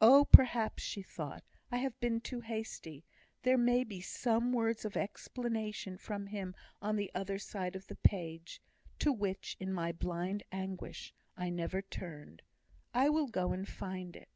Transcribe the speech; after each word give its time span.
"Oh, 0.00 0.24
perhaps," 0.32 0.82
she 0.82 1.02
thought, 1.02 1.44
"I 1.70 1.76
have 1.76 2.00
been 2.00 2.20
too 2.20 2.40
hasty. 2.40 3.04
There 3.44 3.56
may 3.56 3.84
be 3.84 4.00
some 4.00 4.52
words 4.52 4.84
of 4.84 4.96
explanation 4.96 5.98
from 5.98 6.26
him 6.26 6.56
on 6.82 6.96
the 6.96 7.12
other 7.14 7.38
side 7.38 7.76
of 7.76 7.86
the 7.86 7.94
page, 7.94 8.60
to 8.98 9.12
which, 9.12 9.56
in 9.60 9.72
my 9.72 9.92
blind 9.92 10.42
anguish, 10.50 11.14
I 11.36 11.50
never 11.50 11.80
turned. 11.80 12.42
I 12.92 13.08
will 13.08 13.28
go 13.28 13.52
and 13.52 13.68
find 13.68 14.16
it." 14.16 14.30